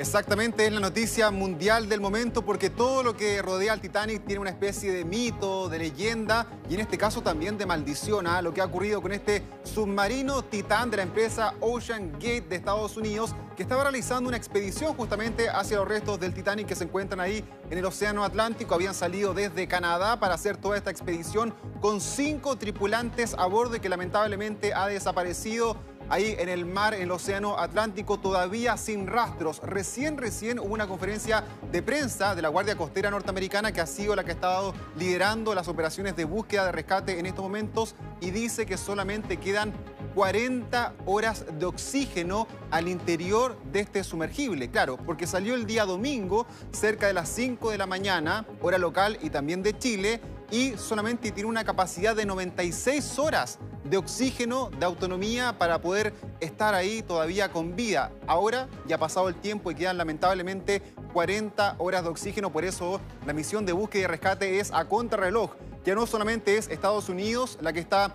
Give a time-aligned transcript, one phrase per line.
[0.00, 4.40] Exactamente, es la noticia mundial del momento porque todo lo que rodea al Titanic tiene
[4.40, 8.28] una especie de mito, de leyenda y en este caso también de maldición.
[8.28, 8.40] ¿ah?
[8.40, 12.96] Lo que ha ocurrido con este submarino Titán de la empresa Ocean Gate de Estados
[12.96, 17.18] Unidos que estaba realizando una expedición justamente hacia los restos del Titanic que se encuentran
[17.18, 18.76] ahí en el Océano Atlántico.
[18.76, 23.80] Habían salido desde Canadá para hacer toda esta expedición con cinco tripulantes a bordo y
[23.80, 25.76] que lamentablemente ha desaparecido
[26.08, 29.60] ahí en el mar, en el océano Atlántico, todavía sin rastros.
[29.64, 34.14] Recién, recién hubo una conferencia de prensa de la Guardia Costera Norteamericana que ha sido
[34.14, 38.30] la que ha estado liderando las operaciones de búsqueda de rescate en estos momentos y
[38.30, 39.72] dice que solamente quedan
[40.14, 44.70] 40 horas de oxígeno al interior de este sumergible.
[44.70, 49.18] Claro, porque salió el día domingo cerca de las 5 de la mañana, hora local
[49.22, 54.86] y también de Chile, y solamente tiene una capacidad de 96 horas de oxígeno, de
[54.86, 58.10] autonomía para poder estar ahí todavía con vida.
[58.26, 63.00] Ahora ya ha pasado el tiempo y quedan lamentablemente 40 horas de oxígeno, por eso
[63.26, 65.52] la misión de búsqueda y rescate es a contrarreloj.
[65.84, 68.14] Ya no solamente es Estados Unidos la que está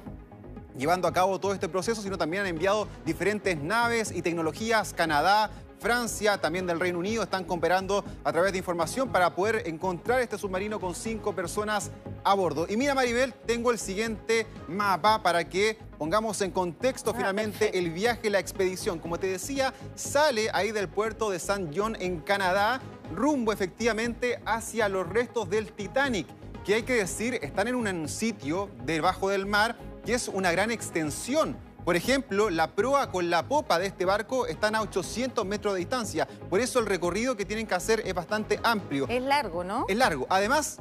[0.78, 5.52] llevando a cabo todo este proceso, sino también han enviado diferentes naves y tecnologías, Canadá,
[5.84, 10.38] Francia, también del Reino Unido, están cooperando a través de información para poder encontrar este
[10.38, 11.92] submarino con cinco personas
[12.24, 12.66] a bordo.
[12.70, 17.92] Y mira, Maribel, tengo el siguiente mapa para que pongamos en contexto ah, finalmente el
[17.92, 18.98] viaje, la expedición.
[18.98, 21.72] Como te decía, sale ahí del puerto de St.
[21.76, 22.80] John en Canadá,
[23.14, 26.28] rumbo efectivamente hacia los restos del Titanic,
[26.64, 30.72] que hay que decir, están en un sitio debajo del mar que es una gran
[30.72, 35.74] extensión por ejemplo, la proa con la popa de este barco están a 800 metros
[35.74, 36.28] de distancia.
[36.50, 39.06] Por eso el recorrido que tienen que hacer es bastante amplio.
[39.10, 39.86] Es largo, ¿no?
[39.90, 40.26] Es largo.
[40.30, 40.78] Además,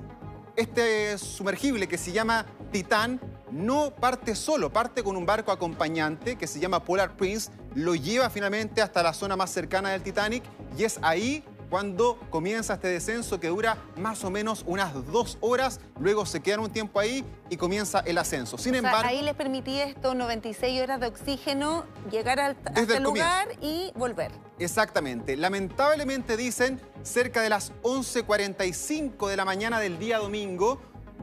[0.55, 6.47] este sumergible que se llama Titán no parte solo, parte con un barco acompañante que
[6.47, 10.45] se llama Polar Prince, lo lleva finalmente hasta la zona más cercana del Titanic
[10.78, 15.81] y es ahí cuando comienza este descenso que dura más o menos unas dos horas,
[15.98, 18.59] luego se quedan un tiempo ahí y comienza el ascenso.
[18.59, 19.09] Sin embargo...
[19.09, 24.33] ahí les permitía esto 96 horas de oxígeno, llegar al, hasta el lugar y volver.
[24.59, 25.34] Exactamente.
[25.34, 30.78] Lamentablemente dicen, cerca de las 11.45 de la mañana del día domingo,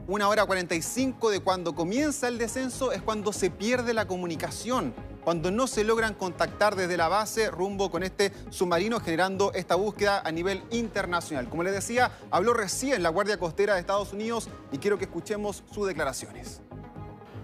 [0.08, 4.94] una hora 45 de cuando comienza el descenso es cuando se pierde la comunicación
[5.24, 10.22] cuando no se logran contactar desde la base rumbo con este submarino generando esta búsqueda
[10.24, 11.48] a nivel internacional.
[11.48, 15.62] Como les decía, habló recién la Guardia Costera de Estados Unidos y quiero que escuchemos
[15.72, 16.60] sus declaraciones.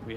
[0.06, 0.12] Uh,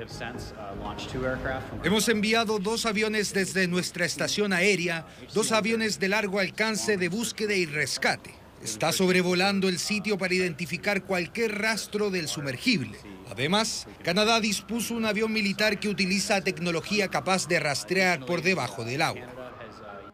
[1.83, 7.55] Hemos enviado dos aviones desde nuestra estación aérea, dos aviones de largo alcance de búsqueda
[7.55, 8.38] y rescate.
[8.63, 12.97] Está sobrevolando el sitio para identificar cualquier rastro del sumergible.
[13.31, 19.01] Además, Canadá dispuso un avión militar que utiliza tecnología capaz de rastrear por debajo del
[19.01, 19.27] agua.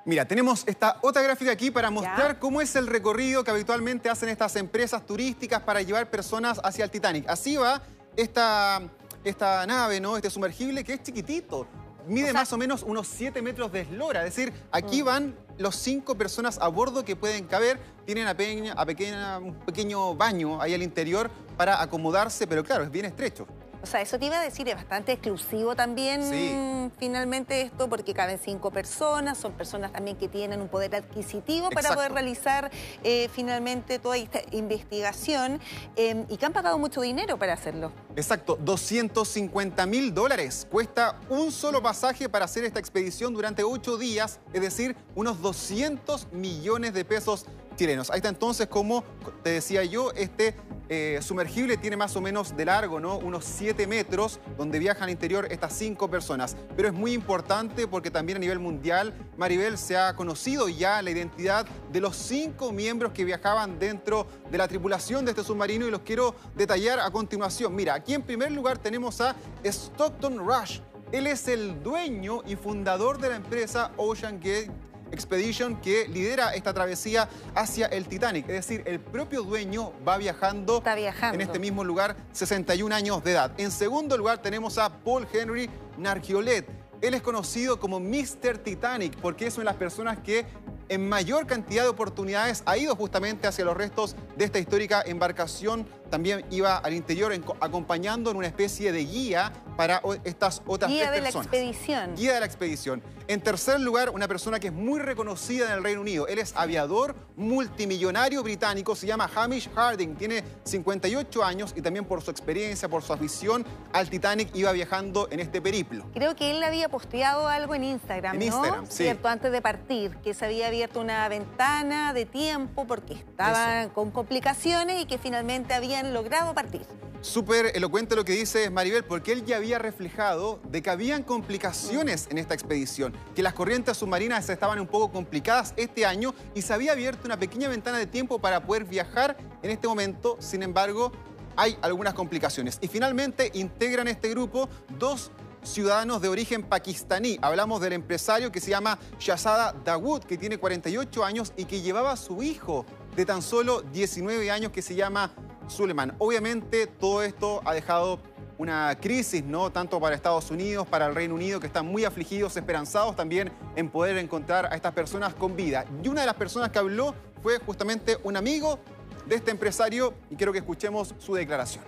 [0.06, 4.30] Mira, tenemos esta otra gráfica aquí para mostrar cómo es el recorrido que habitualmente hacen
[4.30, 7.28] estas empresas turísticas para llevar personas hacia el Titanic.
[7.28, 7.82] Así va
[8.16, 8.84] esta,
[9.24, 10.16] esta nave, ¿no?
[10.16, 11.68] Este sumergible que es chiquitito.
[12.08, 14.24] Mide más o menos unos 7 metros de eslora.
[14.28, 15.06] Es decir, aquí mm.
[15.06, 17.80] van los cinco personas a bordo que pueden caber.
[18.06, 22.84] Tienen a pequeña, a pequeña, un pequeño baño ahí al interior para acomodarse, pero claro,
[22.84, 23.48] es bien estrecho.
[23.86, 28.40] O sea, eso te iba a decir, es bastante exclusivo también finalmente esto, porque caben
[28.44, 32.72] cinco personas, son personas también que tienen un poder adquisitivo para poder realizar
[33.04, 35.60] eh, finalmente toda esta investigación
[35.96, 37.92] em, y que han pagado mucho dinero para hacerlo.
[38.16, 44.40] Exacto, 250 mil dólares cuesta un solo pasaje para hacer esta expedición durante ocho días,
[44.52, 47.46] es decir, unos 200 millones de pesos
[47.76, 48.10] chilenos.
[48.10, 49.04] Ahí está entonces, como
[49.44, 50.56] te decía yo, este
[50.88, 53.18] eh, sumergible tiene más o menos de largo, ¿no?
[53.18, 56.56] Unos 7 metros, donde viajan al interior estas cinco personas.
[56.76, 61.10] Pero es muy importante porque también a nivel mundial, Maribel, se ha conocido ya la
[61.10, 65.92] identidad de los cinco miembros que viajaban dentro de la tripulación de este submarino y
[65.92, 67.74] los quiero detallar a continuación.
[67.74, 70.82] Mira, aquí en primer lugar tenemos a Stockton Rush.
[71.12, 74.72] Él es el dueño y fundador de la empresa Ocean Gate
[75.12, 78.48] Expedition que lidera esta travesía hacia el Titanic.
[78.50, 83.52] Es decir, el propio dueño va viajando, en este mismo lugar, 61 años de edad.
[83.58, 86.68] En segundo lugar tenemos a Paul Henry Nargiolet.
[87.02, 88.58] Él es conocido como Mr.
[88.64, 90.46] Titanic porque es una de las personas que
[90.88, 95.88] en mayor cantidad de oportunidades ha ido justamente hacia los restos de esta histórica embarcación.
[96.10, 101.22] También iba al interior acompañando en una especie de guía para estas otras Guía tres
[101.22, 101.52] personas.
[101.52, 102.16] Guía de la expedición.
[102.16, 103.04] Guía de la expedición.
[103.28, 106.28] En tercer lugar, una persona que es muy reconocida en el Reino Unido.
[106.28, 112.22] Él es aviador multimillonario británico, se llama Hamish Harding, tiene 58 años y también por
[112.22, 116.06] su experiencia, por su afición al Titanic, iba viajando en este periplo.
[116.14, 119.04] Creo que él había posteado algo en Instagram, en Instagram, sí.
[119.04, 124.12] Cierto, antes de partir, que se había abierto una ventana de tiempo porque estaban con
[124.12, 126.86] complicaciones y que finalmente habían logrado partir.
[127.26, 132.28] Súper elocuente lo que dice Maribel, porque él ya había reflejado de que habían complicaciones
[132.30, 136.72] en esta expedición, que las corrientes submarinas estaban un poco complicadas este año y se
[136.72, 141.12] había abierto una pequeña ventana de tiempo para poder viajar en este momento, sin embargo,
[141.56, 142.78] hay algunas complicaciones.
[142.80, 144.70] Y finalmente integran este grupo
[145.00, 145.32] dos
[145.64, 147.40] ciudadanos de origen pakistaní.
[147.42, 152.12] Hablamos del empresario que se llama Shazada Dawood, que tiene 48 años y que llevaba
[152.12, 152.86] a su hijo
[153.16, 155.34] de tan solo 19 años que se llama
[155.68, 156.16] Suleiman.
[156.20, 158.20] Obviamente todo esto ha dejado
[158.58, 159.72] una crisis, ¿no?
[159.72, 163.90] Tanto para Estados Unidos, para el Reino Unido, que están muy afligidos, esperanzados también en
[163.90, 165.86] poder encontrar a estas personas con vida.
[166.04, 168.80] Y una de las personas que habló fue justamente un amigo
[169.26, 171.84] de este empresario y quiero que escuchemos su declaración.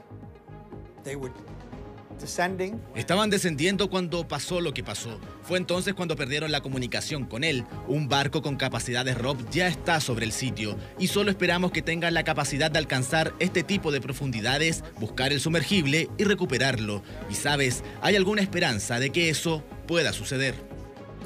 [2.95, 5.19] Estaban descendiendo cuando pasó lo que pasó.
[5.43, 7.65] Fue entonces cuando perdieron la comunicación con él.
[7.87, 12.13] Un barco con capacidades ROP ya está sobre el sitio y solo esperamos que tengan
[12.13, 17.03] la capacidad de alcanzar este tipo de profundidades, buscar el sumergible y recuperarlo.
[17.29, 20.66] Y sabes, hay alguna esperanza de que eso pueda suceder.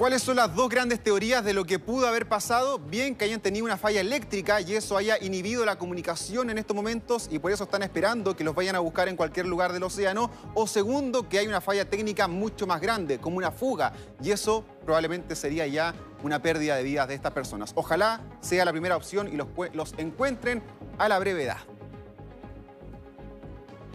[0.02, 2.80] ¿Cuáles son las dos grandes teorías de lo que pudo haber pasado?
[2.80, 6.76] Bien que hayan tenido una falla eléctrica y eso haya inhibido la comunicación en estos
[6.76, 9.84] momentos y por eso están esperando que los vayan a buscar en cualquier lugar del
[9.84, 10.32] océano.
[10.56, 13.94] O segundo, que hay una falla técnica mucho más grande, como una fuga,
[14.24, 15.94] y eso probablemente sería ya
[16.24, 17.72] una pérdida de vidas de estas personas.
[17.76, 20.64] Ojalá sea la primera opción y los, los encuentren
[20.98, 21.58] a la brevedad.